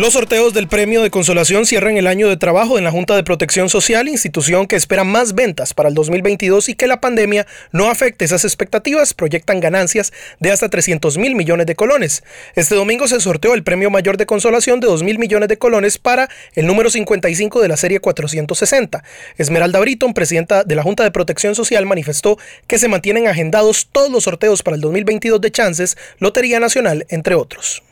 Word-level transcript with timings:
Los 0.00 0.14
sorteos 0.14 0.54
del 0.54 0.66
Premio 0.66 1.02
de 1.02 1.10
Consolación 1.10 1.66
cierran 1.66 1.98
el 1.98 2.06
año 2.06 2.26
de 2.30 2.38
trabajo 2.38 2.78
en 2.78 2.84
la 2.84 2.90
Junta 2.90 3.14
de 3.16 3.22
Protección 3.22 3.68
Social, 3.68 4.08
institución 4.08 4.66
que 4.66 4.76
espera 4.76 5.04
más 5.04 5.34
ventas 5.34 5.74
para 5.74 5.90
el 5.90 5.94
2022 5.94 6.70
y 6.70 6.74
que 6.74 6.86
la 6.86 7.02
pandemia 7.02 7.46
no 7.70 7.90
afecte 7.90 8.24
esas 8.24 8.46
expectativas, 8.46 9.12
proyectan 9.12 9.60
ganancias 9.60 10.10
de 10.38 10.52
hasta 10.52 10.70
300 10.70 11.18
mil 11.18 11.34
millones 11.34 11.66
de 11.66 11.76
colones. 11.76 12.24
Este 12.54 12.76
domingo 12.76 13.08
se 13.08 13.20
sorteó 13.20 13.52
el 13.52 13.62
Premio 13.62 13.90
Mayor 13.90 14.16
de 14.16 14.24
Consolación 14.24 14.80
de 14.80 14.86
2 14.86 15.02
mil 15.02 15.18
millones 15.18 15.50
de 15.50 15.58
colones 15.58 15.98
para 15.98 16.30
el 16.54 16.66
número 16.66 16.88
55 16.88 17.60
de 17.60 17.68
la 17.68 17.76
serie 17.76 18.00
460. 18.00 19.04
Esmeralda 19.36 19.80
Britton, 19.80 20.14
presidenta 20.14 20.64
de 20.64 20.76
la 20.76 20.82
Junta 20.82 21.02
de 21.02 21.10
Protección 21.10 21.54
Social, 21.54 21.84
manifestó 21.84 22.38
que 22.66 22.78
se 22.78 22.88
mantienen 22.88 23.28
agendados 23.28 23.90
todos 23.92 24.10
los 24.10 24.24
sorteos 24.24 24.62
para 24.62 24.76
el 24.76 24.80
2022 24.80 25.42
de 25.42 25.50
Chances, 25.50 25.98
Lotería 26.20 26.58
Nacional, 26.58 27.04
entre 27.10 27.34
otros. 27.34 27.82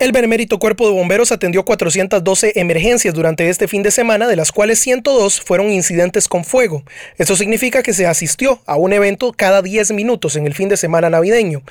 El 0.00 0.12
Benemérito 0.12 0.60
Cuerpo 0.60 0.86
de 0.86 0.94
Bomberos 0.94 1.32
atendió 1.32 1.64
412 1.64 2.52
emergencias 2.54 3.12
durante 3.12 3.48
este 3.48 3.66
fin 3.66 3.82
de 3.82 3.90
semana, 3.90 4.28
de 4.28 4.36
las 4.36 4.52
cuales 4.52 4.78
102 4.78 5.40
fueron 5.40 5.70
incidentes 5.70 6.28
con 6.28 6.44
fuego. 6.44 6.84
Esto 7.16 7.34
significa 7.34 7.82
que 7.82 7.92
se 7.92 8.06
asistió 8.06 8.62
a 8.66 8.76
un 8.76 8.92
evento 8.92 9.32
cada 9.36 9.60
10 9.60 9.90
minutos 9.90 10.36
en 10.36 10.46
el 10.46 10.54
fin 10.54 10.68
de 10.68 10.76
semana 10.76 11.10
navideño. 11.10 11.62